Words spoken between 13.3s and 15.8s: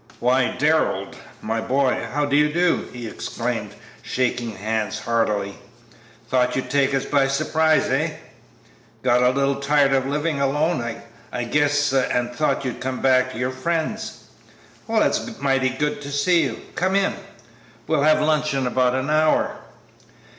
to your friends. Well, it's mighty